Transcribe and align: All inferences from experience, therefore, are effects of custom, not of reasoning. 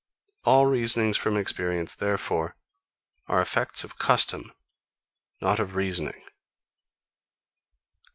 All 0.45 0.65
inferences 0.73 1.15
from 1.15 1.37
experience, 1.37 1.93
therefore, 1.93 2.55
are 3.27 3.39
effects 3.39 3.83
of 3.83 3.99
custom, 3.99 4.51
not 5.41 5.59
of 5.59 5.75
reasoning. 5.75 6.23